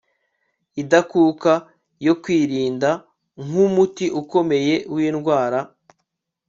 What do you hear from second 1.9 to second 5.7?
yo kwirinda nkumuti ukomeye windwara